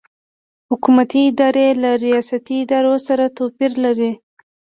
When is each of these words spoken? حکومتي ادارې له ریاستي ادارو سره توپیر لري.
حکومتي 0.69 1.21
ادارې 1.31 1.67
له 1.81 1.91
ریاستي 2.05 2.55
ادارو 2.63 2.95
سره 3.07 3.25
توپیر 3.37 3.71
لري. 3.85 4.11